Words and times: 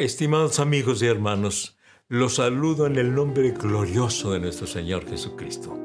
Estimados 0.00 0.60
amigos 0.60 1.02
y 1.02 1.06
hermanos, 1.08 1.76
los 2.08 2.36
saludo 2.36 2.86
en 2.86 2.96
el 2.96 3.14
nombre 3.14 3.50
glorioso 3.50 4.32
de 4.32 4.40
nuestro 4.40 4.66
Señor 4.66 5.06
Jesucristo. 5.06 5.78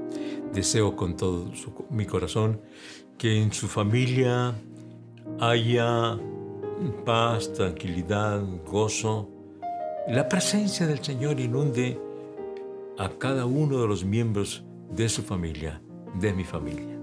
Deseo 0.54 0.95
con 0.95 1.18
todo 1.18 1.52
mi 1.89 2.05
corazón 2.05 2.61
que 3.18 3.41
en 3.41 3.51
su 3.51 3.68
familia 3.68 4.55
haya 5.41 6.18
paz, 7.05 7.51
tranquilidad, 7.51 8.41
gozo. 8.65 9.29
La 10.07 10.29
presencia 10.29 10.88
del 10.88 11.04
Señor 11.04 11.41
inunde 11.41 12.00
a 12.97 13.10
cada 13.10 13.46
uno 13.46 13.82
de 13.82 13.88
los 13.89 14.05
miembros 14.05 14.63
de 14.91 15.10
su 15.10 15.24
familia, 15.24 15.82
de 16.21 16.32
mi 16.32 16.46
familia. 16.46 16.97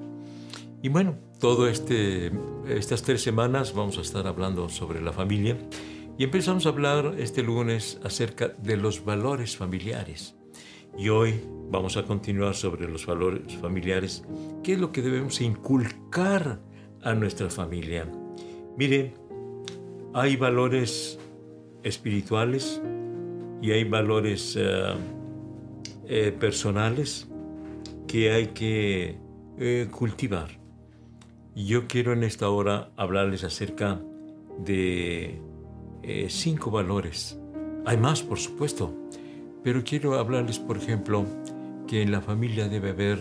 Y 0.81 0.89
bueno, 0.89 1.19
todo 1.39 1.69
este, 1.69 2.33
estas 2.67 3.03
tres 3.03 3.21
semanas 3.21 3.75
vamos 3.75 3.99
a 3.99 4.01
estar 4.01 4.27
hablando 4.27 4.71
sobre 4.71 5.03
la 5.03 5.13
familia 5.13 5.59
y 6.19 6.25
empezamos 6.25 6.67
a 6.67 6.71
hablar 6.71 7.15
este 7.19 7.43
lunes 7.43 8.01
acerca 8.05 8.49
de 8.49 8.77
los 8.77 9.05
valores 9.05 9.57
familiares. 9.57 10.37
Y 10.97 11.09
hoy 11.09 11.41
vamos 11.71 11.97
a 11.97 12.05
continuar 12.05 12.55
sobre 12.55 12.89
los 12.89 13.07
valores 13.07 13.57
familiares, 13.57 14.25
qué 14.63 14.75
es 14.75 14.79
lo 14.79 14.93
que 14.93 15.01
debemos 15.01 15.41
inculcar 15.41 16.61
a 17.03 17.15
nuestra 17.15 17.49
familia. 17.49 18.07
Mire, 18.77 19.15
hay 20.13 20.37
valores 20.37 21.19
espirituales 21.83 22.83
y 23.63 23.71
hay 23.71 23.85
valores 23.85 24.57
eh, 24.59 24.95
eh, 26.07 26.33
personales 26.39 27.29
que 28.07 28.31
hay 28.33 28.49
que 28.49 29.17
eh, 29.59 29.89
cultivar. 29.91 30.61
Yo 31.55 31.87
quiero 31.87 32.13
en 32.13 32.23
esta 32.23 32.51
hora 32.51 32.91
hablarles 32.97 33.45
acerca 33.45 34.01
de 34.59 35.41
eh, 36.03 36.27
cinco 36.29 36.71
valores. 36.71 37.39
Hay 37.85 37.97
más, 37.97 38.23
por 38.23 38.39
supuesto, 38.39 38.95
pero 39.63 39.83
quiero 39.85 40.19
hablarles, 40.19 40.59
por 40.59 40.77
ejemplo, 40.77 41.25
que 41.87 42.03
en 42.03 42.13
la 42.13 42.21
familia 42.21 42.69
debe 42.69 42.91
haber 42.91 43.21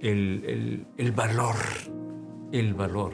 el, 0.00 0.86
el 0.96 1.12
valor, 1.12 1.56
el 2.52 2.74
valor. 2.74 3.12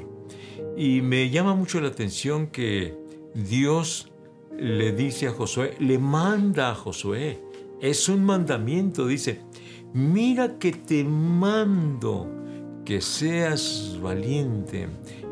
Y 0.76 1.00
me 1.02 1.30
llama 1.30 1.54
mucho 1.54 1.80
la 1.80 1.88
atención 1.88 2.48
que 2.48 2.94
Dios 3.34 4.12
le 4.58 4.92
dice 4.92 5.28
a 5.28 5.32
Josué, 5.32 5.74
le 5.78 5.98
manda 5.98 6.70
a 6.70 6.74
Josué, 6.74 7.40
es 7.80 8.08
un 8.08 8.24
mandamiento, 8.24 9.06
dice, 9.06 9.40
mira 9.92 10.58
que 10.58 10.72
te 10.72 11.04
mando 11.04 12.45
que 12.86 13.02
seas 13.02 13.98
valiente. 14.00 14.88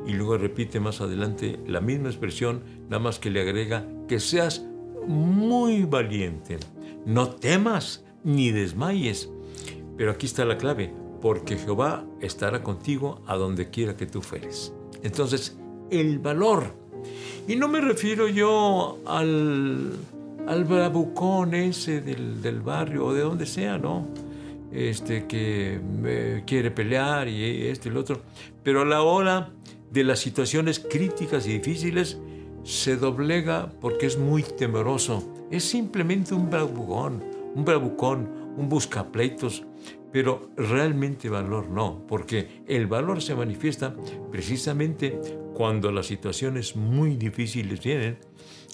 Y 0.06 0.12
luego 0.12 0.36
repite 0.36 0.80
más 0.80 1.00
adelante 1.00 1.58
la 1.66 1.80
misma 1.80 2.08
expresión, 2.08 2.62
nada 2.90 2.98
más 2.98 3.18
que 3.18 3.30
le 3.30 3.40
agrega 3.40 3.86
que 4.06 4.20
seas 4.20 4.66
muy 5.06 5.84
valiente. 5.84 6.58
No 7.06 7.30
temas 7.30 8.04
ni 8.22 8.50
desmayes. 8.50 9.30
Pero 9.96 10.10
aquí 10.10 10.26
está 10.26 10.44
la 10.44 10.58
clave, 10.58 10.92
porque 11.22 11.56
Jehová 11.56 12.04
estará 12.20 12.62
contigo 12.62 13.22
a 13.26 13.36
donde 13.36 13.70
quiera 13.70 13.96
que 13.96 14.06
tú 14.06 14.20
fueres. 14.20 14.74
Entonces, 15.02 15.56
el 15.90 16.18
valor. 16.18 16.74
Y 17.46 17.56
no 17.56 17.68
me 17.68 17.80
refiero 17.80 18.26
yo 18.26 18.98
al, 19.06 19.92
al 20.46 20.64
bravucón 20.64 21.54
ese 21.54 22.00
del, 22.00 22.42
del 22.42 22.60
barrio 22.60 23.06
o 23.06 23.14
de 23.14 23.22
donde 23.22 23.46
sea, 23.46 23.78
¿no? 23.78 24.08
Este 24.74 25.26
que 25.26 26.42
quiere 26.46 26.70
pelear 26.70 27.28
y 27.28 27.68
este 27.68 27.88
y 27.88 27.92
el 27.92 27.96
otro. 27.98 28.20
Pero 28.62 28.82
a 28.82 28.84
la 28.84 29.02
hora 29.02 29.50
de 29.92 30.02
las 30.04 30.18
situaciones 30.18 30.80
críticas 30.80 31.46
y 31.46 31.52
difíciles, 31.52 32.18
se 32.64 32.96
doblega 32.96 33.70
porque 33.80 34.06
es 34.06 34.18
muy 34.18 34.42
temeroso. 34.42 35.22
Es 35.50 35.64
simplemente 35.64 36.34
un 36.34 36.50
bravucón, 36.50 37.22
un 37.54 37.64
bravucón, 37.64 38.28
un 38.56 38.68
buscapleitos, 38.68 39.64
pero 40.10 40.50
realmente 40.56 41.28
valor 41.28 41.68
no, 41.68 42.04
porque 42.08 42.62
el 42.66 42.86
valor 42.86 43.22
se 43.22 43.34
manifiesta 43.34 43.94
precisamente 44.30 45.20
cuando 45.54 45.92
las 45.92 46.06
situaciones 46.06 46.74
muy 46.74 47.16
difíciles 47.16 47.82
vienen. 47.82 48.18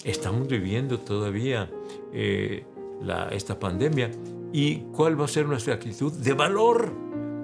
Estamos 0.03 0.47
viviendo 0.47 0.99
todavía 0.99 1.69
eh, 2.13 2.65
la, 3.01 3.29
esta 3.29 3.59
pandemia 3.59 4.09
y 4.53 4.77
cuál 4.93 5.19
va 5.19 5.25
a 5.25 5.27
ser 5.27 5.47
nuestra 5.47 5.75
actitud 5.75 6.11
de 6.11 6.33
valor, 6.33 6.91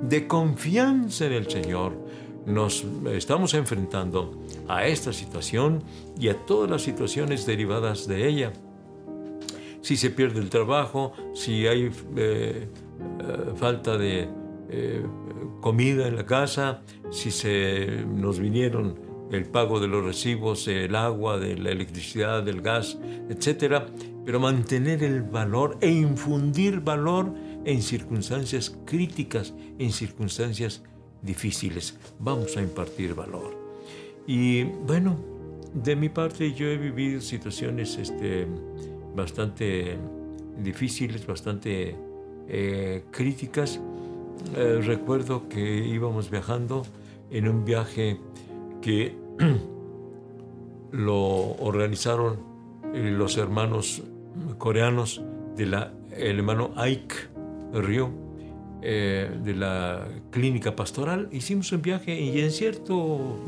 de 0.03 0.27
confianza 0.27 1.25
en 1.25 1.33
el 1.33 1.49
Señor 1.49 2.07
nos 2.47 2.85
estamos 3.11 3.53
enfrentando 3.53 4.41
a 4.69 4.87
esta 4.87 5.11
situación 5.11 5.83
y 6.17 6.29
a 6.29 6.45
todas 6.45 6.71
las 6.71 6.81
situaciones 6.81 7.45
derivadas 7.45 8.07
de 8.07 8.27
ella. 8.27 8.53
Si 9.81 9.97
se 9.97 10.09
pierde 10.09 10.39
el 10.39 10.49
trabajo, 10.49 11.11
si 11.33 11.67
hay 11.67 11.83
eh, 11.83 11.89
eh, 12.15 12.69
falta 13.57 13.97
de 13.97 14.29
eh, 14.69 15.05
comida 15.59 16.07
en 16.07 16.15
la 16.15 16.25
casa, 16.25 16.81
si 17.11 17.31
se 17.31 18.05
nos 18.07 18.39
vinieron 18.39 18.95
el 19.29 19.45
pago 19.45 19.81
de 19.81 19.89
los 19.89 20.05
recibos, 20.05 20.69
el 20.69 20.95
agua, 20.95 21.37
de 21.37 21.57
la 21.57 21.71
electricidad, 21.71 22.43
del 22.43 22.61
gas, 22.61 22.97
etc. 23.29 23.89
Pero 24.27 24.41
mantener 24.41 25.05
el 25.05 25.21
valor 25.21 25.77
e 25.79 25.89
infundir 25.89 26.81
valor 26.81 27.33
en 27.63 27.81
circunstancias 27.81 28.77
críticas, 28.83 29.53
en 29.79 29.93
circunstancias 29.93 30.83
difíciles. 31.21 31.97
Vamos 32.19 32.57
a 32.57 32.61
impartir 32.61 33.15
valor. 33.15 33.55
Y 34.27 34.63
bueno, 34.63 35.15
de 35.73 35.95
mi 35.95 36.09
parte 36.09 36.51
yo 36.51 36.67
he 36.67 36.75
vivido 36.75 37.21
situaciones 37.21 37.97
este, 37.97 38.45
bastante 39.15 39.97
difíciles, 40.61 41.25
bastante 41.25 41.95
eh, 42.49 43.05
críticas. 43.11 43.79
Eh, 44.57 44.81
recuerdo 44.83 45.47
que 45.47 45.87
íbamos 45.87 46.29
viajando 46.29 46.85
en 47.31 47.47
un 47.47 47.63
viaje 47.63 48.19
que 48.81 49.15
lo 50.91 51.55
organizaron 51.61 52.39
eh, 52.93 53.09
los 53.09 53.37
hermanos 53.37 54.03
coreanos 54.57 55.21
de 55.55 55.65
la, 55.65 55.93
el 56.11 56.37
hermano 56.37 56.73
Ike 56.75 57.15
Ryo 57.73 58.09
eh, 58.81 59.29
de 59.43 59.55
la 59.55 60.07
clínica 60.31 60.75
pastoral, 60.75 61.29
hicimos 61.31 61.71
un 61.71 61.81
viaje 61.81 62.19
y 62.19 62.39
en 62.41 62.51
cierto 62.51 63.39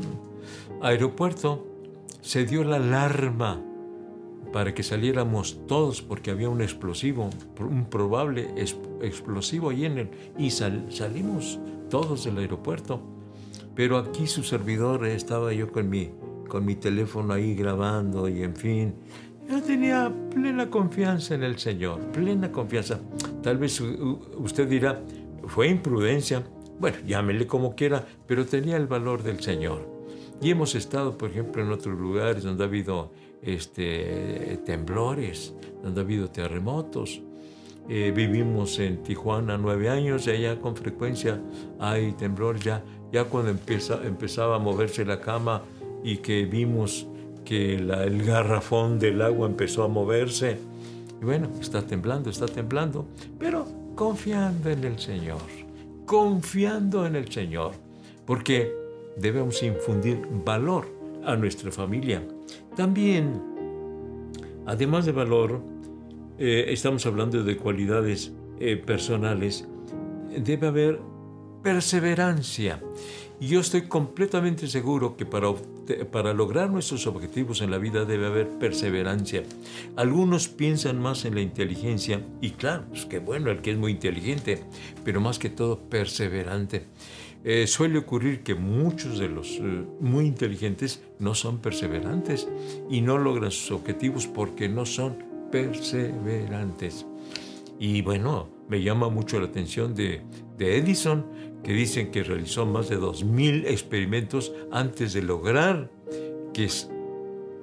aeropuerto 0.82 1.66
se 2.20 2.44
dio 2.44 2.64
la 2.64 2.76
alarma 2.76 3.62
para 4.52 4.74
que 4.74 4.82
saliéramos 4.82 5.60
todos 5.66 6.02
porque 6.02 6.30
había 6.30 6.48
un 6.48 6.60
explosivo, 6.60 7.30
un 7.60 7.84
probable 7.86 8.52
explosivo 9.00 9.70
ahí 9.70 9.84
en 9.84 9.98
el... 9.98 10.10
Y 10.36 10.50
salimos 10.50 11.60
todos 11.88 12.24
del 12.24 12.38
aeropuerto. 12.38 13.00
Pero 13.74 13.98
aquí 13.98 14.26
su 14.26 14.42
servidor 14.42 15.06
estaba 15.06 15.52
yo 15.52 15.70
con 15.70 15.88
mi, 15.88 16.10
con 16.48 16.64
mi 16.64 16.74
teléfono 16.74 17.32
ahí 17.32 17.54
grabando 17.54 18.28
y 18.28 18.42
en 18.42 18.56
fin. 18.56 18.94
Yo 19.50 19.60
tenía 19.60 20.12
plena 20.32 20.70
confianza 20.70 21.34
en 21.34 21.42
el 21.42 21.58
Señor, 21.58 21.98
plena 22.12 22.52
confianza. 22.52 23.00
Tal 23.42 23.58
vez 23.58 23.80
usted 23.80 24.68
dirá, 24.68 25.02
fue 25.48 25.66
imprudencia, 25.66 26.44
bueno, 26.78 26.98
llámele 27.04 27.48
como 27.48 27.74
quiera, 27.74 28.06
pero 28.28 28.46
tenía 28.46 28.76
el 28.76 28.86
valor 28.86 29.24
del 29.24 29.40
Señor. 29.40 29.88
Y 30.40 30.50
hemos 30.50 30.76
estado, 30.76 31.18
por 31.18 31.30
ejemplo, 31.30 31.64
en 31.64 31.72
otros 31.72 31.98
lugares 31.98 32.44
donde 32.44 32.62
ha 32.62 32.68
habido 32.68 33.10
este, 33.42 34.60
temblores, 34.64 35.52
donde 35.82 36.00
ha 36.00 36.04
habido 36.04 36.30
terremotos. 36.30 37.20
Eh, 37.88 38.12
vivimos 38.14 38.78
en 38.78 39.02
Tijuana 39.02 39.58
nueve 39.58 39.88
años 39.88 40.28
y 40.28 40.30
allá 40.30 40.60
con 40.60 40.76
frecuencia 40.76 41.40
hay 41.80 42.12
temblor. 42.12 42.60
Ya, 42.60 42.84
ya 43.10 43.24
cuando 43.24 43.50
empieza, 43.50 44.00
empezaba 44.04 44.54
a 44.54 44.58
moverse 44.60 45.04
la 45.04 45.20
cama 45.20 45.62
y 46.04 46.18
que 46.18 46.44
vimos 46.44 47.08
que 47.50 47.74
el 47.74 48.22
garrafón 48.22 49.00
del 49.00 49.20
agua 49.20 49.48
empezó 49.48 49.82
a 49.82 49.88
moverse, 49.88 50.56
y 51.20 51.24
bueno, 51.24 51.48
está 51.60 51.84
temblando, 51.84 52.30
está 52.30 52.46
temblando, 52.46 53.06
pero 53.40 53.66
confiando 53.96 54.70
en 54.70 54.84
el 54.84 55.00
Señor, 55.00 55.40
confiando 56.06 57.04
en 57.04 57.16
el 57.16 57.28
Señor, 57.28 57.72
porque 58.24 58.72
debemos 59.16 59.60
infundir 59.64 60.24
valor 60.44 60.86
a 61.24 61.34
nuestra 61.34 61.72
familia. 61.72 62.22
También, 62.76 63.42
además 64.64 65.04
de 65.06 65.10
valor, 65.10 65.60
eh, 66.38 66.66
estamos 66.68 67.04
hablando 67.04 67.42
de 67.42 67.56
cualidades 67.56 68.32
eh, 68.60 68.76
personales, 68.76 69.66
debe 70.38 70.68
haber 70.68 71.00
perseverancia. 71.64 72.80
Y 73.40 73.46
yo 73.46 73.60
estoy 73.60 73.82
completamente 73.88 74.66
seguro 74.68 75.16
que 75.16 75.24
para, 75.24 75.48
para 76.12 76.34
lograr 76.34 76.68
nuestros 76.68 77.06
objetivos 77.06 77.62
en 77.62 77.70
la 77.70 77.78
vida 77.78 78.04
debe 78.04 78.26
haber 78.26 78.46
perseverancia. 78.58 79.44
Algunos 79.96 80.48
piensan 80.48 81.00
más 81.00 81.24
en 81.24 81.34
la 81.34 81.40
inteligencia, 81.40 82.22
y 82.42 82.50
claro, 82.50 82.84
pues 82.90 83.06
qué 83.06 83.18
bueno 83.18 83.50
el 83.50 83.62
que 83.62 83.70
es 83.70 83.78
muy 83.78 83.92
inteligente, 83.92 84.62
pero 85.04 85.22
más 85.22 85.38
que 85.38 85.48
todo 85.48 85.78
perseverante. 85.78 86.84
eh, 87.44 87.66
suele 87.66 87.98
ocurrir 87.98 88.42
que 88.42 88.54
muchos 88.54 89.18
de 89.18 89.28
los 89.28 89.48
eh, 89.52 89.84
muy 90.00 90.26
inteligentes 90.26 91.02
no 91.18 91.34
son 91.34 91.58
perseverantes 91.58 92.48
y 92.90 93.00
no 93.00 93.18
logran 93.18 93.50
sus 93.50 93.70
objetivos 93.72 94.26
porque 94.26 94.68
no 94.68 94.84
son 94.84 95.16
perseverantes. 95.50 97.06
Y 97.78 98.02
bueno, 98.02 98.48
me 98.68 98.82
llama 98.82 99.08
mucho 99.08 99.40
la 99.40 99.46
atención 99.46 99.94
de, 99.94 100.20
de 100.58 100.76
Edison, 100.76 101.24
que 101.62 101.72
dicen 101.72 102.10
que 102.10 102.22
realizó 102.22 102.66
más 102.66 102.88
de 102.88 102.98
2.000 102.98 103.66
experimentos 103.66 104.52
antes 104.70 105.12
de 105.12 105.22
lograr 105.22 105.90
que, 106.52 106.68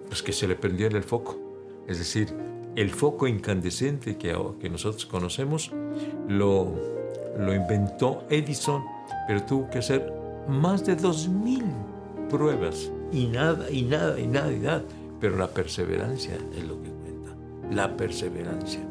pues 0.07 0.23
que 0.23 0.33
se 0.33 0.47
le 0.47 0.55
prendiera 0.55 0.97
el 0.97 1.03
foco. 1.03 1.39
Es 1.87 1.97
decir, 1.97 2.33
el 2.75 2.91
foco 2.91 3.27
incandescente 3.27 4.17
que, 4.17 4.37
que 4.59 4.69
nosotros 4.69 5.05
conocemos 5.05 5.71
lo, 6.27 6.75
lo 7.39 7.53
inventó 7.53 8.23
Edison, 8.29 8.83
pero 9.27 9.43
tuvo 9.43 9.69
que 9.69 9.79
hacer 9.79 10.13
más 10.47 10.85
de 10.85 10.97
2.000 10.97 11.63
pruebas 12.29 12.91
y 13.11 13.25
nada, 13.25 13.69
y 13.71 13.83
nada, 13.83 14.19
y 14.19 14.27
nada, 14.27 14.51
y 14.51 14.59
nada. 14.59 14.83
Pero 15.19 15.37
la 15.37 15.47
perseverancia 15.47 16.35
es 16.55 16.63
lo 16.63 16.81
que 16.81 16.89
cuenta, 16.89 17.35
la 17.71 17.97
perseverancia. 17.97 18.81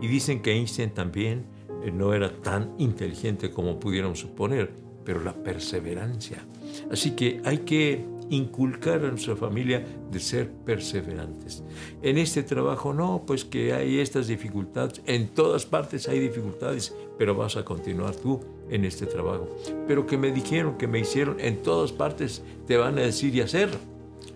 Y 0.00 0.08
dicen 0.08 0.42
que 0.42 0.52
Einstein 0.52 0.90
también 0.90 1.44
no 1.92 2.14
era 2.14 2.30
tan 2.30 2.74
inteligente 2.78 3.50
como 3.50 3.80
pudieron 3.80 4.16
suponer, 4.16 4.70
pero 5.04 5.22
la 5.22 5.32
perseverancia. 5.32 6.44
Así 6.90 7.12
que 7.12 7.40
hay 7.44 7.58
que 7.58 8.04
inculcar 8.30 9.04
a 9.04 9.08
nuestra 9.08 9.34
familia 9.34 9.84
de 10.10 10.20
ser 10.20 10.50
perseverantes. 10.50 11.64
En 12.00 12.16
este 12.16 12.42
trabajo 12.42 12.94
no, 12.94 13.24
pues 13.26 13.44
que 13.44 13.72
hay 13.72 13.98
estas 13.98 14.28
dificultades, 14.28 15.02
en 15.06 15.28
todas 15.28 15.66
partes 15.66 16.08
hay 16.08 16.20
dificultades, 16.20 16.94
pero 17.18 17.34
vas 17.34 17.56
a 17.56 17.64
continuar 17.64 18.14
tú 18.14 18.40
en 18.70 18.84
este 18.84 19.06
trabajo. 19.06 19.48
Pero 19.86 20.06
que 20.06 20.16
me 20.16 20.30
dijeron, 20.30 20.78
que 20.78 20.86
me 20.86 21.00
hicieron, 21.00 21.40
en 21.40 21.62
todas 21.62 21.92
partes 21.92 22.42
te 22.66 22.76
van 22.76 22.98
a 22.98 23.02
decir 23.02 23.34
y 23.34 23.40
hacer. 23.40 23.68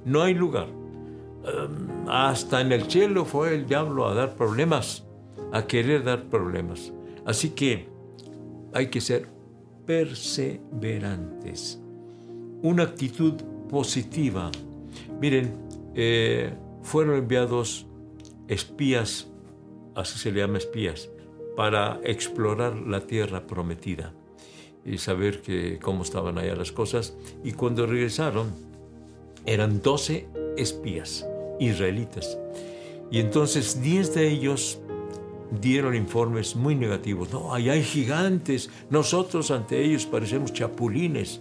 No 0.05 0.23
hay 0.23 0.35
lugar. 0.35 0.67
Hasta 2.09 2.61
en 2.61 2.73
el 2.73 2.91
cielo 2.91 3.25
fue 3.25 3.55
el 3.55 3.67
diablo 3.67 4.09
a 4.09 4.15
dar 4.15 4.35
problemas, 4.35 5.05
a 5.53 5.67
querer 5.67 6.03
dar 6.03 6.25
problemas. 6.25 6.93
Así 7.25 7.51
que 7.51 7.89
hay 8.73 8.89
que 8.89 9.01
ser 9.01 9.29
perseverantes. 9.87 11.81
Una 12.63 12.83
actitud 12.85 13.35
positiva. 13.69 14.51
Miren, 15.21 15.55
eh, 15.95 16.53
fueron 16.83 17.17
enviados 17.17 17.87
espías, 18.49 19.29
así 19.95 20.19
se 20.19 20.33
le 20.33 20.41
llama 20.41 20.59
espías, 20.59 21.09
para 21.57 22.01
explorar 22.05 22.77
la 22.77 23.01
tierra 23.01 23.47
prometida 23.47 24.13
y 24.85 24.99
saber 24.99 25.41
cómo 25.81 26.03
estaban 26.03 26.37
allá 26.39 26.57
las 26.57 26.73
cosas. 26.73 27.17
Y 27.43 27.53
cuando 27.53 27.87
regresaron, 27.87 28.53
eran 29.47 29.81
12 29.81 30.27
espías 30.57 31.27
israelitas. 31.61 32.39
Y 33.11 33.21
entonces 33.21 33.81
10 33.81 34.15
de 34.15 34.29
ellos 34.31 34.81
dieron 35.61 35.95
informes 35.95 36.57
muy 36.57 36.75
negativos. 36.75 37.33
No, 37.33 37.55
allá 37.55 37.73
hay 37.73 37.83
gigantes, 37.83 38.71
nosotros 38.91 39.51
ante 39.51 39.83
ellos 39.83 40.07
parecemos 40.07 40.53
chapulines. 40.53 41.41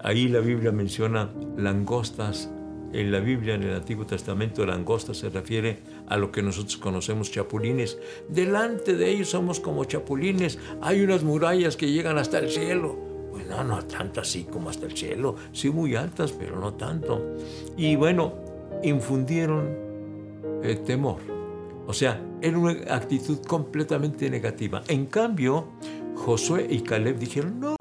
Ahí 0.00 0.28
la 0.28 0.40
Biblia 0.40 0.72
menciona 0.72 1.30
langostas. 1.56 2.50
En 2.92 3.10
la 3.10 3.18
Biblia, 3.18 3.54
en 3.54 3.64
el 3.64 3.74
Antiguo 3.74 4.06
Testamento, 4.06 4.64
langosta 4.64 5.12
se 5.12 5.28
refiere 5.28 5.80
a 6.06 6.16
lo 6.16 6.30
que 6.30 6.40
nosotros 6.40 6.76
conocemos 6.76 7.30
chapulines. 7.30 7.98
Delante 8.28 8.96
de 8.96 9.10
ellos 9.10 9.28
somos 9.30 9.60
como 9.60 9.84
chapulines. 9.84 10.58
Hay 10.80 11.02
unas 11.02 11.24
murallas 11.24 11.76
que 11.76 11.90
llegan 11.90 12.16
hasta 12.16 12.38
el 12.38 12.48
cielo. 12.48 12.96
Bueno, 13.32 13.64
no 13.64 13.84
tanto 13.84 14.20
así 14.20 14.44
como 14.44 14.70
hasta 14.70 14.86
el 14.86 14.96
cielo. 14.96 15.34
Sí, 15.52 15.68
muy 15.68 15.96
altas, 15.96 16.32
pero 16.32 16.58
no 16.58 16.74
tanto. 16.74 17.36
Y 17.76 17.96
bueno, 17.96 18.34
infundieron 18.82 19.86
temor. 20.74 21.18
O 21.86 21.92
sea, 21.92 22.20
era 22.40 22.58
una 22.58 22.72
actitud 22.90 23.38
completamente 23.46 24.28
negativa. 24.30 24.82
En 24.88 25.06
cambio, 25.06 25.66
Josué 26.16 26.66
y 26.68 26.80
Caleb 26.80 27.18
dijeron, 27.18 27.60
no, 27.60 27.76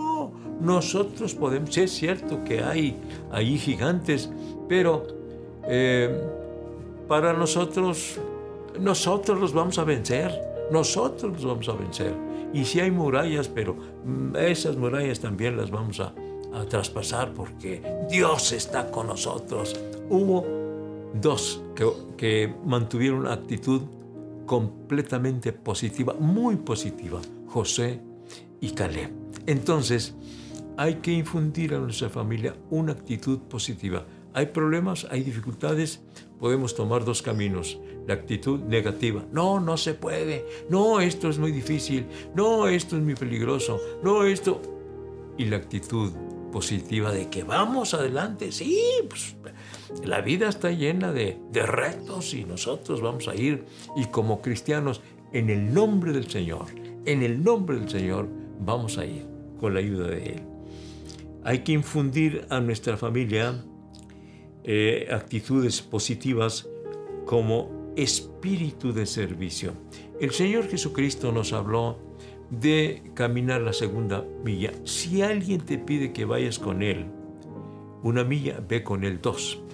nosotros 0.60 1.36
podemos, 1.36 1.78
es 1.78 1.92
cierto 1.92 2.44
que 2.44 2.64
hay 2.64 2.98
ahí 3.32 3.58
gigantes, 3.58 4.30
pero 4.68 5.06
eh, 5.68 6.22
para 7.08 7.34
nosotros, 7.34 8.18
nosotros 8.80 9.40
los 9.40 9.54
vamos 9.54 9.78
a 9.78 9.84
vencer, 9.84 10.32
nosotros 10.72 11.34
los 11.34 11.46
vamos 11.46 11.70
a 11.70 11.74
vencer. 11.74 12.14
Y 12.54 12.66
si 12.66 12.80
hay 12.80 12.92
murallas, 12.92 13.48
pero 13.48 13.76
mm, 13.76 14.36
esas 14.38 14.78
murallas 14.78 15.20
también 15.20 15.58
las 15.58 15.72
vamos 15.72 16.00
a, 16.00 16.14
traspasar 16.70 17.34
porque 17.34 17.82
Dios 18.10 18.54
está 18.54 18.90
con 18.90 19.08
nosotros. 19.08 19.78
Hubo 20.10 20.46
dos 21.22 21.62
que, 21.76 21.86
que 22.16 22.56
mantuvieron 22.64 23.20
una 23.20 23.34
actitud 23.34 23.82
completamente 24.46 25.54
positiva, 25.54 26.14
muy 26.20 26.56
positiva, 26.58 27.22
José 27.48 28.02
y 28.62 28.72
Caleb. 28.72 29.12
Entonces, 29.46 30.16
hay 30.78 30.96
que 30.96 31.12
infundir 31.12 31.74
a 31.74 31.80
nuestra 31.80 32.10
familia 32.10 32.56
una 32.70 32.92
actitud 32.94 33.40
positiva. 33.40 34.06
Hay 34.34 34.48
problemas, 34.48 35.08
hay 35.10 35.24
dificultades, 35.24 36.02
podemos 36.40 36.76
tomar 36.76 37.06
dos 37.06 37.22
caminos. 37.22 37.80
La 38.08 38.16
actitud 38.16 38.60
negativa, 38.60 39.26
no, 39.32 39.60
no 39.60 39.78
se 39.78 39.94
puede, 39.94 40.46
no, 40.70 41.00
esto 41.00 41.30
es 41.30 41.40
muy 41.40 41.52
difícil, 41.52 42.06
no, 42.36 42.68
esto 42.68 42.98
es 42.98 43.04
muy 43.04 43.16
peligroso, 43.16 43.80
no, 44.04 44.24
esto... 44.26 44.62
Y 45.38 45.46
la 45.46 45.58
actitud 45.58 46.14
positiva 46.52 47.12
de 47.12 47.30
que 47.30 47.44
vamos 47.44 47.94
adelante, 47.94 48.52
sí, 48.52 48.80
pues 49.10 49.36
la 50.04 50.22
vida 50.22 50.50
está 50.50 50.72
llena 50.72 51.12
de, 51.12 51.38
retos 51.54 52.34
y 52.34 52.44
nosotros 52.46 53.02
vamos 53.02 53.28
a 53.28 53.36
ir 53.36 53.66
y 53.96 54.06
como 54.06 54.42
cristianos, 54.42 55.02
en 55.34 55.50
el 55.50 55.74
nombre 55.74 56.14
del 56.14 56.30
Señor, 56.30 56.68
en 57.06 57.24
el 57.24 57.44
nombre 57.44 57.80
del 57.80 57.90
Señor, 57.90 58.30
vamos 58.60 58.98
a 58.98 59.06
ir 59.06 59.26
con 59.60 59.74
la 59.74 59.80
ayuda 59.80 60.08
de 60.08 60.26
Él. 60.34 60.44
Hay 61.44 61.60
que 61.60 61.74
infundir 61.74 62.46
a 62.50 62.60
nuestra 62.60 62.98
familia 62.98 63.64
eh, 64.64 65.08
actitudes 65.12 65.82
positivas 65.82 66.68
como 67.26 67.94
espíritu 67.96 68.94
de 68.94 69.06
servicio. 69.06 69.74
El 70.20 70.32
Señor 70.32 70.68
Jesucristo 70.68 71.32
nos 71.32 71.54
habló 71.54 72.00
de 72.50 73.04
caminar 73.14 73.62
la 73.62 73.74
segunda 73.74 74.26
milla. 74.44 74.72
Si 74.84 75.22
alguien 75.22 75.62
te 75.62 75.78
pide 75.78 76.14
que 76.14 76.26
vayas 76.26 76.60
con 76.60 76.82
Él, 76.82 77.06
una 78.04 78.24
milla, 78.24 78.64
ve 78.68 78.84
con 78.84 79.04
Él 79.04 79.20
dos. 79.22 79.65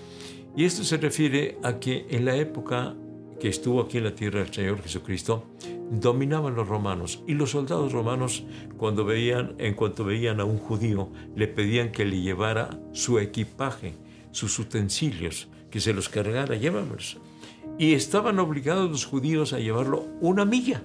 Y 0.56 0.66
esto 0.66 0.84
se 0.84 0.98
refiere 0.98 1.58
a 1.64 1.80
que 1.80 2.06
en 2.10 2.26
la 2.26 2.36
época 2.36 2.96
que 3.42 3.50
estuvo 3.50 3.82
aquí 3.82 3.98
en 3.98 4.04
la 4.04 4.14
tierra 4.14 4.42
el 4.42 4.54
Señor 4.54 4.84
Jesucristo, 4.84 5.46
dominaban 5.90 6.54
los 6.54 6.68
romanos 6.68 7.24
y 7.28 7.34
los 7.34 7.50
soldados 7.50 7.92
romanos 7.92 8.44
cuando 8.78 9.04
veían, 9.04 9.56
en 9.58 9.74
cuanto 9.74 10.06
veían 10.06 10.40
a 10.40 10.46
un 10.46 10.60
judío, 10.60 11.10
le 11.36 11.48
pedían 11.48 11.92
que 11.92 12.06
le 12.06 12.22
llevara 12.22 12.70
su 12.92 13.18
equipaje, 13.18 13.96
sus 14.32 14.60
utensilios, 14.60 15.48
que 15.72 15.80
se 15.80 15.92
los 15.92 16.08
cargara, 16.08 16.56
llévamelos. 16.56 17.18
Y 17.80 17.94
estaban 17.94 18.38
obligados 18.38 18.92
los 18.92 19.06
judíos 19.06 19.54
a 19.54 19.60
llevarlo 19.60 20.06
una 20.22 20.46
milla. 20.46 20.84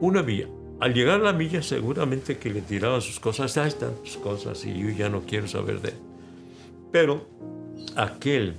Una 0.00 0.24
milla. 0.24 0.48
Al 0.80 0.92
llegar 0.92 1.20
a 1.20 1.24
la 1.24 1.32
milla 1.32 1.62
seguramente 1.62 2.38
que 2.38 2.50
le 2.50 2.62
tiraban 2.62 3.00
sus 3.00 3.20
cosas, 3.20 3.56
ahí 3.58 3.68
están 3.68 3.92
sus 4.02 4.16
cosas 4.16 4.64
y 4.66 4.76
yo 4.76 4.90
ya 4.90 5.08
no 5.08 5.20
quiero 5.20 5.46
saber 5.46 5.80
de 5.80 5.90
él. 5.90 5.94
Pero 6.90 7.28
aquel 7.96 8.56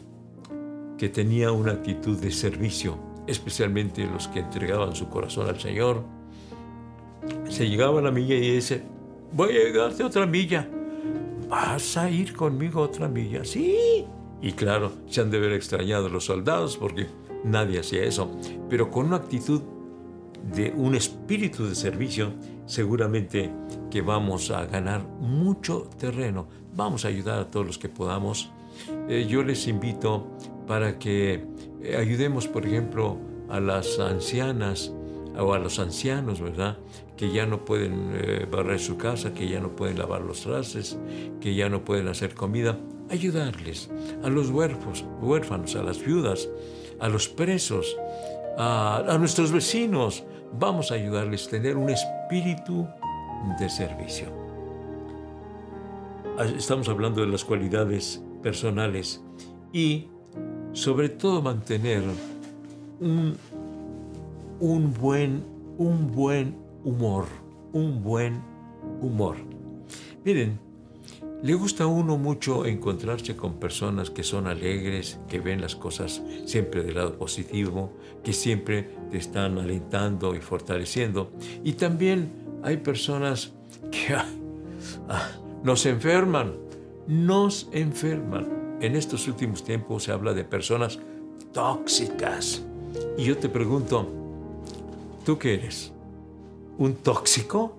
que 0.97 1.09
tenía 1.09 1.51
una 1.51 1.73
actitud 1.73 2.17
de 2.19 2.31
servicio, 2.31 2.97
especialmente 3.27 4.05
los 4.05 4.27
que 4.27 4.39
entregaban 4.39 4.95
su 4.95 5.09
corazón 5.09 5.47
al 5.49 5.59
Señor, 5.59 6.03
se 7.49 7.67
llegaba 7.67 7.99
a 7.99 8.03
la 8.03 8.11
milla 8.11 8.35
y 8.35 8.55
dice, 8.55 8.83
voy 9.33 9.49
a 9.49 9.63
llegarte 9.63 10.03
otra 10.03 10.25
milla. 10.25 10.69
¿Vas 11.49 11.97
a 11.97 12.09
ir 12.09 12.33
conmigo 12.33 12.81
otra 12.81 13.07
milla? 13.07 13.43
Sí. 13.43 14.05
Y 14.41 14.51
claro, 14.53 14.91
se 15.07 15.21
han 15.21 15.31
de 15.31 15.39
ver 15.39 15.53
extrañado 15.53 16.09
los 16.09 16.25
soldados 16.25 16.77
porque 16.77 17.07
nadie 17.43 17.79
hacía 17.79 18.03
eso. 18.03 18.31
Pero 18.69 18.89
con 18.89 19.07
una 19.07 19.17
actitud 19.17 19.61
de 20.53 20.71
un 20.75 20.95
espíritu 20.95 21.65
de 21.65 21.75
servicio, 21.75 22.33
seguramente 22.65 23.51
que 23.89 24.01
vamos 24.01 24.51
a 24.51 24.65
ganar 24.65 25.05
mucho 25.19 25.89
terreno. 25.97 26.47
Vamos 26.75 27.05
a 27.05 27.07
ayudar 27.07 27.39
a 27.39 27.45
todos 27.49 27.65
los 27.65 27.77
que 27.77 27.87
podamos. 27.87 28.51
Eh, 29.07 29.25
yo 29.29 29.43
les 29.43 29.67
invito 29.67 30.27
para 30.67 30.99
que 30.99 31.45
eh, 31.81 31.95
ayudemos, 31.97 32.47
por 32.47 32.65
ejemplo, 32.65 33.17
a 33.49 33.61
las 33.61 33.97
ancianas 33.99 34.91
o 35.39 35.53
a 35.53 35.59
los 35.59 35.79
ancianos, 35.79 36.41
¿verdad? 36.41 36.77
Que 37.15 37.31
ya 37.31 37.45
no 37.45 37.63
pueden 37.63 38.11
eh, 38.13 38.45
barrer 38.49 38.79
su 38.79 38.97
casa, 38.97 39.33
que 39.33 39.47
ya 39.47 39.61
no 39.61 39.75
pueden 39.75 39.97
lavar 39.97 40.21
los 40.21 40.41
trastes, 40.41 40.97
que 41.39 41.55
ya 41.55 41.69
no 41.69 41.85
pueden 41.85 42.09
hacer 42.09 42.35
comida. 42.35 42.77
Ayudarles 43.09 43.89
a 44.23 44.29
los 44.29 44.49
huérfanos, 44.49 45.05
huérfanos 45.21 45.75
a 45.75 45.83
las 45.83 46.03
viudas, 46.03 46.49
a 46.99 47.07
los 47.07 47.29
presos, 47.29 47.95
a, 48.57 49.03
a 49.07 49.17
nuestros 49.17 49.51
vecinos. 49.51 50.25
Vamos 50.59 50.91
a 50.91 50.95
ayudarles 50.95 51.47
a 51.47 51.51
tener 51.51 51.77
un 51.77 51.89
espíritu 51.89 52.85
de 53.59 53.69
servicio. 53.69 54.44
Estamos 56.57 56.89
hablando 56.89 57.21
de 57.21 57.27
las 57.27 57.43
cualidades 57.43 58.21
personales 58.41 59.21
y 59.71 60.07
sobre 60.73 61.09
todo 61.09 61.41
mantener 61.41 62.03
un, 62.99 63.37
un, 64.59 64.93
buen, 64.93 65.43
un 65.77 66.11
buen 66.11 66.55
humor, 66.83 67.25
un 67.73 68.03
buen 68.03 68.41
humor. 69.01 69.37
Miren, 70.23 70.59
le 71.43 71.53
gusta 71.53 71.83
a 71.83 71.87
uno 71.87 72.17
mucho 72.17 72.65
encontrarse 72.65 73.35
con 73.35 73.59
personas 73.59 74.09
que 74.09 74.23
son 74.23 74.47
alegres, 74.47 75.19
que 75.29 75.39
ven 75.39 75.61
las 75.61 75.75
cosas 75.75 76.21
siempre 76.45 76.83
del 76.83 76.95
lado 76.95 77.17
positivo, 77.17 77.93
que 78.23 78.33
siempre 78.33 78.89
te 79.11 79.17
están 79.17 79.57
alentando 79.57 80.35
y 80.35 80.39
fortaleciendo. 80.39 81.31
Y 81.63 81.73
también 81.73 82.31
hay 82.63 82.77
personas 82.77 83.53
que 83.91 84.15
ah, 85.09 85.29
nos 85.65 85.87
enferman, 85.87 86.53
nos 87.07 87.69
enferman. 87.71 88.77
En 88.81 88.95
estos 88.95 89.27
últimos 89.27 89.63
tiempos 89.63 90.03
se 90.03 90.11
habla 90.11 90.35
de 90.35 90.43
personas 90.43 90.99
tóxicas. 91.53 92.63
Y 93.17 93.23
yo 93.23 93.35
te 93.35 93.49
pregunto, 93.49 94.07
¿tú 95.25 95.39
qué 95.39 95.55
eres? 95.55 95.91
¿Un 96.77 96.93
tóxico 96.93 97.75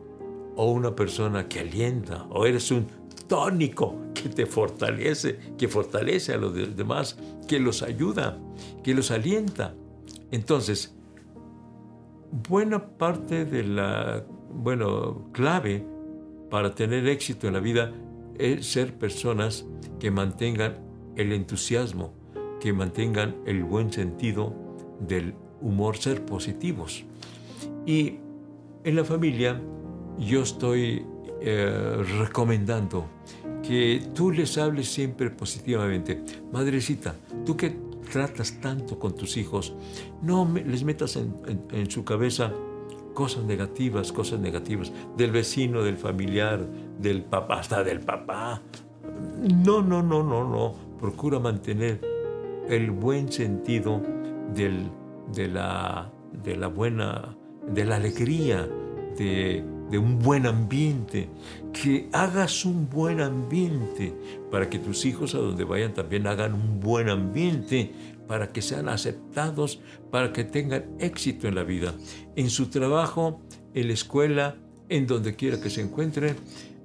o 0.56 0.72
una 0.72 0.96
persona 0.96 1.46
que 1.48 1.60
alienta? 1.60 2.26
¿O 2.30 2.44
eres 2.44 2.72
un 2.72 2.88
tónico 3.28 3.94
que 4.14 4.30
te 4.30 4.46
fortalece, 4.46 5.38
que 5.56 5.68
fortalece 5.68 6.32
a 6.32 6.38
los 6.38 6.76
demás, 6.76 7.16
que 7.46 7.60
los 7.60 7.84
ayuda, 7.84 8.36
que 8.82 8.94
los 8.94 9.12
alienta. 9.12 9.74
Entonces, 10.32 10.92
buena 12.48 12.84
parte 12.84 13.44
de 13.44 13.62
la, 13.62 14.24
bueno, 14.52 15.28
clave 15.32 15.95
para 16.50 16.74
tener 16.74 17.06
éxito 17.08 17.46
en 17.46 17.54
la 17.54 17.60
vida 17.60 17.92
es 18.38 18.66
ser 18.66 18.94
personas 18.94 19.66
que 19.98 20.10
mantengan 20.10 20.78
el 21.16 21.32
entusiasmo, 21.32 22.12
que 22.60 22.72
mantengan 22.72 23.36
el 23.46 23.64
buen 23.64 23.92
sentido 23.92 24.54
del 25.00 25.34
humor, 25.60 25.96
ser 25.96 26.24
positivos. 26.24 27.04
Y 27.86 28.18
en 28.84 28.96
la 28.96 29.04
familia 29.04 29.60
yo 30.18 30.42
estoy 30.42 31.04
eh, 31.40 32.04
recomendando 32.18 33.06
que 33.62 34.02
tú 34.14 34.30
les 34.30 34.58
hables 34.58 34.88
siempre 34.88 35.30
positivamente. 35.30 36.22
Madrecita, 36.52 37.16
tú 37.44 37.56
que 37.56 37.76
tratas 38.12 38.60
tanto 38.60 38.98
con 38.98 39.14
tus 39.14 39.36
hijos, 39.36 39.74
no 40.22 40.48
les 40.54 40.84
metas 40.84 41.16
en, 41.16 41.90
su 41.90 42.04
cabeza 42.04 42.52
cosas 43.16 43.44
negativas, 43.44 44.12
cosas 44.12 44.38
negativas, 44.38 44.92
del 45.16 45.32
vecino, 45.32 45.82
del 45.82 45.96
familiar, 45.96 46.60
del 47.00 47.24
papá, 47.24 47.60
hasta 47.60 47.82
del 47.82 48.00
papá. 48.00 48.62
No, 49.64 49.82
no, 49.82 50.02
no, 50.02 50.22
no, 50.22 50.48
no. 50.48 50.74
Procura 51.00 51.40
mantener 51.40 52.00
el 52.68 52.90
buen 52.90 53.32
sentido 53.32 54.02
del, 54.54 54.90
de, 55.34 55.48
la, 55.48 56.12
de 56.44 56.56
la 56.56 56.68
buena, 56.68 57.34
de 57.66 57.84
la 57.86 57.96
alegría, 57.96 58.68
de 59.16 59.64
de 59.90 59.98
un 59.98 60.18
buen 60.18 60.46
ambiente, 60.46 61.28
que 61.72 62.08
hagas 62.12 62.64
un 62.64 62.88
buen 62.88 63.20
ambiente 63.20 64.14
para 64.50 64.68
que 64.68 64.78
tus 64.78 65.04
hijos 65.04 65.34
a 65.34 65.38
donde 65.38 65.64
vayan 65.64 65.94
también 65.94 66.26
hagan 66.26 66.54
un 66.54 66.80
buen 66.80 67.08
ambiente, 67.08 67.92
para 68.26 68.52
que 68.52 68.62
sean 68.62 68.88
aceptados, 68.88 69.80
para 70.10 70.32
que 70.32 70.44
tengan 70.44 70.96
éxito 70.98 71.48
en 71.48 71.54
la 71.54 71.62
vida, 71.62 71.94
en 72.34 72.50
su 72.50 72.68
trabajo, 72.68 73.40
en 73.74 73.88
la 73.88 73.94
escuela, 73.94 74.56
en 74.88 75.06
donde 75.06 75.36
quiera 75.36 75.60
que 75.60 75.70
se 75.70 75.80
encuentren, 75.82 76.36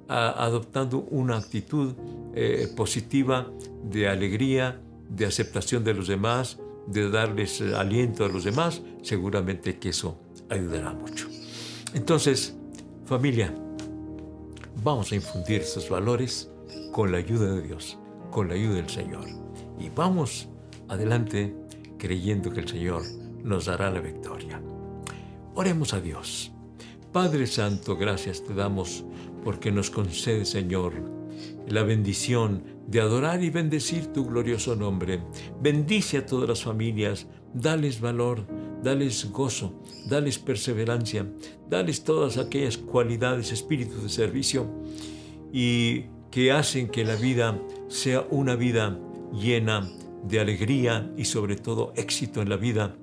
adoptando 0.08 1.00
una 1.10 1.38
actitud 1.38 1.94
eh, 2.36 2.68
positiva 2.76 3.50
de 3.84 4.10
alegría, 4.10 4.82
de 5.10 5.26
aceptación 5.26 5.84
de 5.84 5.94
los 5.94 6.08
demás, 6.08 6.60
de 6.88 7.10
darles 7.10 7.62
aliento 7.62 8.26
a 8.26 8.28
los 8.28 8.44
demás, 8.44 8.82
seguramente 9.04 9.80
que 9.80 9.90
eso 9.90 10.18
ayudará 10.50 10.94
mucho. 10.94 11.28
Entonces, 11.94 12.56
Familia, 13.06 13.54
vamos 14.84 15.12
a 15.12 15.16
infundir 15.16 15.62
estos 15.62 15.90
valores 15.90 16.50
con 16.92 17.12
la 17.12 17.18
ayuda 17.18 17.54
de 17.54 17.62
Dios, 17.62 17.98
con 18.30 18.48
la 18.48 18.56
ayuda 18.56 18.76
del 18.76 18.90
Señor. 18.90 19.26
Y 19.80 19.90
vamos 19.90 20.48
adelante 20.92 21.56
creyendo 21.98 22.52
que 22.52 22.60
el 22.60 22.68
Señor 22.68 23.04
nos 23.44 23.66
dará 23.66 23.90
la 23.90 24.02
victoria. 24.02 24.62
Oremos 25.56 25.94
a 25.94 26.02
Dios. 26.02 26.52
Padre 27.14 27.48
Santo, 27.48 27.96
gracias 27.96 28.44
te 28.44 28.54
damos 28.54 29.06
porque 29.44 29.72
nos 29.72 29.90
concede, 29.90 30.44
Señor, 30.44 30.94
la 31.68 31.84
bendición 31.84 32.64
de 32.88 33.00
adorar 33.00 33.42
y 33.42 33.50
bendecir 33.50 34.08
tu 34.08 34.26
glorioso 34.26 34.76
nombre. 34.76 35.22
Bendice 35.62 36.18
a 36.18 36.26
todas 36.26 36.50
las 36.50 36.64
familias, 36.64 37.28
dales 37.54 38.02
valor, 38.02 38.46
dales 38.84 39.32
gozo, 39.32 39.82
dales 40.10 40.40
perseverancia, 40.40 41.26
dales 41.70 42.04
todas 42.04 42.38
aquellas 42.38 42.78
cualidades, 42.78 43.54
espíritu 43.54 44.02
de 44.02 44.10
servicio 44.10 44.70
y 45.54 46.04
que 46.32 46.52
hacen 46.52 46.90
que 46.90 47.06
la 47.06 47.16
vida 47.16 47.58
sea 47.88 48.28
una 48.30 48.56
vida 48.56 49.00
llena 49.32 49.90
de 50.24 50.40
alegría 50.40 51.12
y 51.18 51.26
sobre 51.26 51.56
todo 51.56 51.94
éxito 51.96 52.42
en 52.42 52.50
la 52.50 52.58
vida 52.58 52.96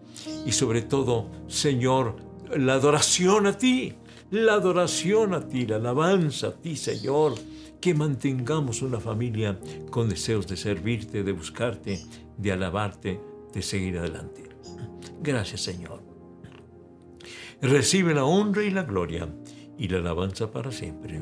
y 0.46 0.52
sobre 0.52 0.82
todo, 0.82 1.30
Señor, 1.46 2.16
la 2.56 2.75
adoración 2.75 3.46
a 3.46 3.56
ti, 3.56 3.94
la 4.30 4.54
adoración 4.54 5.34
a 5.34 5.48
ti, 5.48 5.66
la 5.66 5.76
alabanza 5.76 6.48
a 6.48 6.52
ti, 6.52 6.76
Señor, 6.76 7.34
que 7.80 7.94
mantengamos 7.94 8.82
una 8.82 9.00
familia 9.00 9.58
con 9.90 10.08
deseos 10.08 10.46
de 10.46 10.56
servirte, 10.56 11.22
de 11.22 11.32
buscarte, 11.32 12.00
de 12.37 12.52
alabarte, 12.52 13.20
de 13.52 13.62
seguir 13.62 13.98
adelante. 13.98 14.48
Gracias 15.22 15.62
Señor. 15.62 16.02
Recibe 17.60 18.14
la 18.14 18.25
honra 18.25 18.62
y 18.62 18.70
la 18.70 18.84
gloria 18.84 19.28
y 19.76 19.88
la 19.88 19.98
alabanza 19.98 20.50
para 20.50 20.70
siempre. 20.70 21.20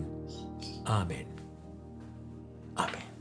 Amén. 0.84 1.28
Amén. 2.76 3.15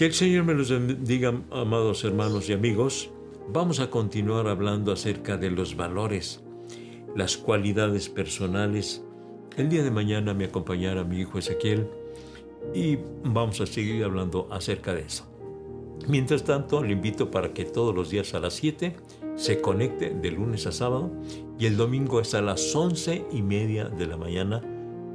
Que 0.00 0.06
el 0.06 0.14
Señor 0.14 0.44
me 0.44 0.54
los 0.54 0.70
bendiga, 0.70 1.42
amados 1.50 2.04
hermanos 2.04 2.48
y 2.48 2.54
amigos. 2.54 3.10
Vamos 3.52 3.80
a 3.80 3.90
continuar 3.90 4.48
hablando 4.48 4.92
acerca 4.92 5.36
de 5.36 5.50
los 5.50 5.76
valores, 5.76 6.42
las 7.14 7.36
cualidades 7.36 8.08
personales. 8.08 9.04
El 9.58 9.68
día 9.68 9.82
de 9.82 9.90
mañana 9.90 10.32
me 10.32 10.46
acompañará 10.46 11.04
mi 11.04 11.18
hijo 11.18 11.38
Ezequiel 11.38 11.86
y 12.72 12.96
vamos 13.24 13.60
a 13.60 13.66
seguir 13.66 14.02
hablando 14.02 14.48
acerca 14.50 14.94
de 14.94 15.02
eso. 15.02 15.26
Mientras 16.08 16.44
tanto, 16.44 16.82
le 16.82 16.92
invito 16.92 17.30
para 17.30 17.52
que 17.52 17.66
todos 17.66 17.94
los 17.94 18.08
días 18.08 18.32
a 18.32 18.40
las 18.40 18.54
7 18.54 18.96
se 19.36 19.60
conecte 19.60 20.14
de 20.14 20.30
lunes 20.30 20.66
a 20.66 20.72
sábado 20.72 21.12
y 21.58 21.66
el 21.66 21.76
domingo 21.76 22.22
es 22.22 22.32
a 22.32 22.40
las 22.40 22.74
11 22.74 23.26
y 23.32 23.42
media 23.42 23.90
de 23.90 24.06
la 24.06 24.16
mañana 24.16 24.62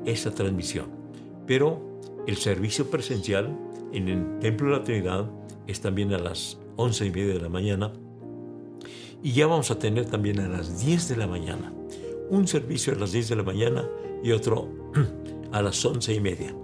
esa 0.06 0.30
transmisión. 0.30 1.05
Pero 1.46 2.00
el 2.28 2.38
servicio 2.38 2.90
presencial 2.90 3.58
en 3.92 4.08
el 4.10 4.40
Templo 4.40 4.70
de 4.70 4.78
la 4.78 4.84
Trinidad 4.84 5.32
es 5.68 5.82
también 5.82 6.14
a 6.14 6.18
las 6.18 6.60
11 6.75 7.06
y 7.06 7.12
media 7.12 7.34
de 7.34 7.42
la 7.42 7.50
mañana 7.50 7.94
y 9.24 9.32
ya 9.32 9.48
vamos 9.48 9.72
a 9.72 9.80
tener 9.80 10.06
también 10.06 10.40
a 10.40 10.48
las 10.48 10.86
10 10.86 11.10
de 11.10 11.18
la 11.18 11.28
mañana 11.28 11.74
un 12.30 12.48
servicio 12.48 12.94
a 12.94 12.96
las 12.96 13.12
10 13.12 13.30
de 13.30 13.36
la 13.36 13.44
mañana 13.44 13.90
y 14.24 14.32
otro 14.32 14.70
a 15.52 15.62
las 15.62 15.84
11 15.84 16.14
y 16.14 16.20
media. 16.20 16.56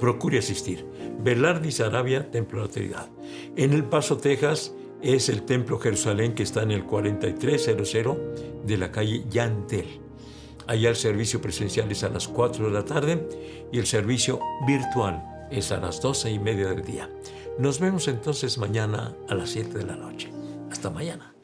Procure 0.00 0.38
asistir. 0.38 0.84
Velardis 1.22 1.80
Arabia, 1.80 2.30
Templo 2.30 2.60
de 2.60 2.66
la 2.66 2.72
Trinidad. 2.72 3.08
En 3.56 3.72
El 3.72 3.84
Paso, 3.84 4.16
Texas, 4.18 4.74
es 5.02 5.28
el 5.28 5.42
Templo 5.42 5.78
Jerusalén 5.78 6.34
que 6.34 6.42
está 6.42 6.62
en 6.62 6.72
el 6.72 6.84
4300 6.84 8.16
de 8.66 8.76
la 8.76 8.90
calle 8.90 9.24
Yantel. 9.30 10.05
Allá 10.66 10.90
el 10.90 10.96
servicio 10.96 11.40
presencial 11.40 11.90
es 11.92 12.02
a 12.02 12.08
las 12.08 12.26
4 12.26 12.66
de 12.66 12.72
la 12.72 12.84
tarde 12.84 13.68
y 13.72 13.78
el 13.78 13.86
servicio 13.86 14.40
virtual 14.66 15.48
es 15.50 15.70
a 15.70 15.78
las 15.78 16.00
12 16.00 16.30
y 16.30 16.38
media 16.38 16.68
del 16.68 16.84
día. 16.84 17.08
Nos 17.58 17.78
vemos 17.78 18.08
entonces 18.08 18.58
mañana 18.58 19.14
a 19.28 19.34
las 19.34 19.50
7 19.50 19.78
de 19.78 19.86
la 19.86 19.96
noche. 19.96 20.30
Hasta 20.70 20.90
mañana. 20.90 21.35